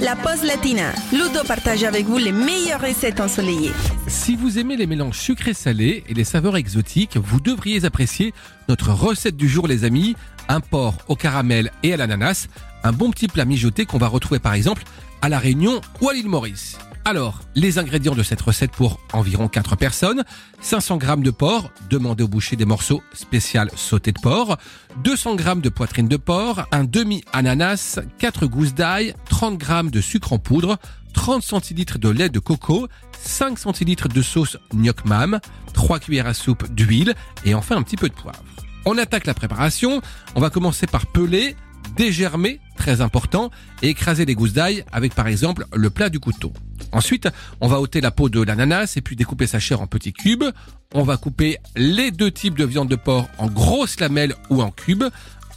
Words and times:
la 0.00 0.16
pause 0.16 0.42
latina. 0.44 0.92
Ludo 1.12 1.44
partage 1.46 1.84
avec 1.84 2.06
vous 2.06 2.16
les 2.16 2.32
meilleures 2.32 2.80
recettes 2.80 3.20
ensoleillées. 3.20 3.72
Si 4.06 4.34
vous 4.34 4.58
aimez 4.58 4.76
les 4.76 4.86
mélanges 4.86 5.18
sucrés-salés 5.18 6.04
et 6.08 6.14
les 6.14 6.24
saveurs 6.24 6.56
exotiques, 6.56 7.16
vous 7.16 7.40
devriez 7.40 7.84
apprécier 7.84 8.32
notre 8.68 8.92
recette 8.92 9.36
du 9.36 9.48
jour 9.48 9.68
les 9.68 9.84
amis, 9.84 10.16
un 10.48 10.60
porc 10.60 10.94
au 11.08 11.16
caramel 11.16 11.70
et 11.82 11.92
à 11.92 11.96
l'ananas, 11.96 12.48
un 12.82 12.92
bon 12.92 13.10
petit 13.10 13.28
plat 13.28 13.44
mijoté 13.44 13.84
qu'on 13.84 13.98
va 13.98 14.08
retrouver 14.08 14.40
par 14.40 14.54
exemple 14.54 14.84
à 15.22 15.28
La 15.28 15.38
Réunion 15.38 15.80
ou 16.00 16.08
à 16.08 16.14
l'île 16.14 16.28
Maurice. 16.28 16.78
Alors, 17.04 17.40
les 17.54 17.78
ingrédients 17.78 18.14
de 18.14 18.22
cette 18.22 18.42
recette 18.42 18.72
pour 18.72 19.00
environ 19.12 19.48
4 19.48 19.74
personnes, 19.74 20.22
500 20.60 21.00
g 21.00 21.06
de 21.22 21.30
porc, 21.30 21.70
demandez 21.88 22.22
au 22.22 22.28
boucher 22.28 22.56
des 22.56 22.66
morceaux 22.66 23.02
spécial 23.14 23.70
sauté 23.74 24.12
de 24.12 24.20
porc, 24.20 24.58
200 25.02 25.38
g 25.38 25.44
de 25.56 25.68
poitrine 25.70 26.08
de 26.08 26.18
porc, 26.18 26.66
un 26.72 26.84
demi 26.84 27.24
ananas, 27.32 28.00
4 28.18 28.46
gousses 28.46 28.74
d'ail, 28.74 29.14
30 29.40 29.58
g 29.58 29.90
de 29.90 30.02
sucre 30.02 30.34
en 30.34 30.38
poudre, 30.38 30.76
30 31.14 31.42
centilitres 31.42 31.98
de 31.98 32.10
lait 32.10 32.28
de 32.28 32.38
coco, 32.38 32.88
5 33.22 33.58
centilitres 33.58 34.06
de 34.06 34.20
sauce 34.20 34.58
gnoc 34.74 35.06
mam, 35.06 35.40
3 35.72 35.98
cuillères 35.98 36.26
à 36.26 36.34
soupe 36.34 36.70
d'huile 36.74 37.14
et 37.46 37.54
enfin 37.54 37.78
un 37.78 37.82
petit 37.82 37.96
peu 37.96 38.10
de 38.10 38.14
poivre. 38.14 38.44
On 38.84 38.98
attaque 38.98 39.24
la 39.24 39.32
préparation, 39.32 40.02
on 40.34 40.40
va 40.42 40.50
commencer 40.50 40.86
par 40.86 41.06
peler, 41.06 41.56
dégermer, 41.96 42.60
très 42.76 43.00
important, 43.00 43.50
et 43.80 43.88
écraser 43.88 44.26
les 44.26 44.34
gousses 44.34 44.52
d'ail 44.52 44.84
avec 44.92 45.14
par 45.14 45.26
exemple 45.26 45.64
le 45.74 45.88
plat 45.88 46.10
du 46.10 46.20
couteau. 46.20 46.52
Ensuite, 46.92 47.26
on 47.62 47.68
va 47.68 47.80
ôter 47.80 48.02
la 48.02 48.10
peau 48.10 48.28
de 48.28 48.42
l'ananas 48.42 48.92
et 48.96 49.00
puis 49.00 49.16
découper 49.16 49.46
sa 49.46 49.58
chair 49.58 49.80
en 49.80 49.86
petits 49.86 50.12
cubes. 50.12 50.44
On 50.92 51.02
va 51.02 51.16
couper 51.16 51.56
les 51.76 52.10
deux 52.10 52.30
types 52.30 52.58
de 52.58 52.64
viande 52.66 52.88
de 52.88 52.96
porc 52.96 53.30
en 53.38 53.46
grosses 53.46 54.00
lamelles 54.00 54.34
ou 54.50 54.60
en 54.60 54.70
cubes. 54.70 55.04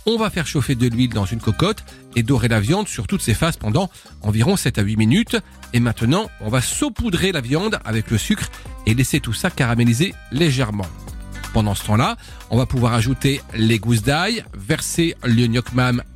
On 0.05 0.17
va 0.17 0.29
faire 0.29 0.45
chauffer 0.45 0.75
de 0.75 0.87
l'huile 0.87 1.13
dans 1.13 1.25
une 1.25 1.39
cocotte 1.39 1.85
et 2.15 2.23
dorer 2.23 2.49
la 2.49 2.59
viande 2.59 2.89
sur 2.89 3.07
toutes 3.07 3.21
ses 3.21 3.33
faces 3.33 3.55
pendant 3.55 3.89
environ 4.21 4.57
7 4.57 4.77
à 4.77 4.81
8 4.81 4.97
minutes. 4.97 5.37
Et 5.71 5.79
maintenant, 5.79 6.29
on 6.41 6.49
va 6.49 6.61
saupoudrer 6.61 7.31
la 7.31 7.39
viande 7.39 7.79
avec 7.85 8.11
le 8.11 8.17
sucre 8.17 8.49
et 8.85 8.93
laisser 8.93 9.21
tout 9.21 9.33
ça 9.33 9.49
caraméliser 9.49 10.13
légèrement. 10.31 10.87
Pendant 11.53 11.73
ce 11.73 11.85
temps-là, 11.85 12.17
on 12.49 12.57
va 12.57 12.65
pouvoir 12.65 12.93
ajouter 12.93 13.41
les 13.53 13.79
gousses 13.79 14.01
d'ail, 14.01 14.43
verser 14.53 15.15
le 15.23 15.47
gnoc 15.47 15.67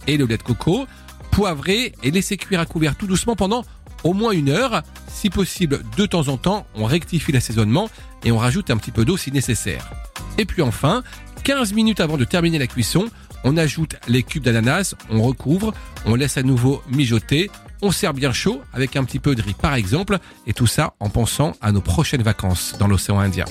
et 0.07 0.17
le 0.17 0.25
lait 0.25 0.37
de 0.37 0.43
coco, 0.43 0.85
poivrer 1.31 1.93
et 2.03 2.11
laisser 2.11 2.35
cuire 2.35 2.59
à 2.59 2.65
couvert 2.65 2.95
tout 2.95 3.07
doucement 3.07 3.35
pendant 3.35 3.63
au 4.03 4.13
moins 4.13 4.31
une 4.31 4.49
heure. 4.49 4.83
Si 5.07 5.29
possible, 5.29 5.81
de 5.95 6.05
temps 6.05 6.27
en 6.27 6.37
temps, 6.37 6.67
on 6.75 6.85
rectifie 6.85 7.31
l'assaisonnement 7.31 7.89
et 8.25 8.31
on 8.31 8.37
rajoute 8.37 8.69
un 8.69 8.77
petit 8.77 8.91
peu 8.91 9.05
d'eau 9.05 9.15
si 9.15 9.31
nécessaire. 9.31 9.89
Et 10.37 10.45
puis 10.45 10.61
enfin, 10.61 11.03
15 11.47 11.71
minutes 11.71 12.01
avant 12.01 12.17
de 12.17 12.25
terminer 12.25 12.59
la 12.59 12.67
cuisson, 12.67 13.05
on 13.45 13.55
ajoute 13.55 13.95
les 14.09 14.21
cubes 14.21 14.43
d'ananas, 14.43 14.95
on 15.09 15.21
recouvre, 15.21 15.73
on 16.05 16.13
laisse 16.15 16.35
à 16.35 16.43
nouveau 16.43 16.83
mijoter, 16.91 17.49
on 17.81 17.91
sert 17.91 18.13
bien 18.13 18.33
chaud 18.33 18.61
avec 18.73 18.97
un 18.97 19.05
petit 19.05 19.19
peu 19.19 19.33
de 19.33 19.41
riz 19.41 19.53
par 19.53 19.73
exemple, 19.73 20.17
et 20.45 20.51
tout 20.51 20.67
ça 20.67 20.95
en 20.99 21.09
pensant 21.09 21.53
à 21.61 21.71
nos 21.71 21.79
prochaines 21.79 22.21
vacances 22.21 22.75
dans 22.79 22.87
l'océan 22.89 23.19
Indien. 23.19 23.45